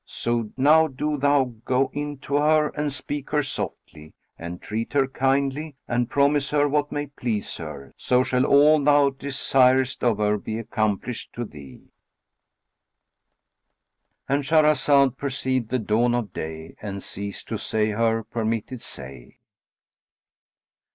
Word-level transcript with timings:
So 0.07 0.49
now 0.57 0.87
do 0.87 1.15
thou 1.15 1.53
go 1.63 1.91
in 1.93 2.17
to 2.21 2.37
her 2.37 2.69
and 2.69 2.91
speak 2.91 3.29
her 3.29 3.43
softly 3.43 4.15
and 4.35 4.59
treat 4.59 4.93
her 4.93 5.05
kindly, 5.07 5.75
and 5.87 6.09
promise 6.09 6.49
her 6.49 6.67
what 6.67 6.91
may 6.91 7.05
please 7.05 7.55
her; 7.57 7.93
so 7.97 8.23
shall 8.23 8.43
all 8.43 8.83
thou 8.83 9.11
desirest 9.11 10.03
of 10.03 10.17
her 10.17 10.39
be 10.39 10.57
accomplished 10.57 11.33
to 11.33 11.45
thee."—And 14.25 14.41
Shahrazad 14.43 15.17
perceived 15.17 15.69
the 15.69 15.77
dawn 15.77 16.15
of 16.15 16.33
day 16.33 16.75
and 16.81 17.03
ceased 17.03 17.47
to 17.49 17.59
say 17.59 17.91
her 17.91 18.23
permitted 18.23 18.81
say. 18.81 19.37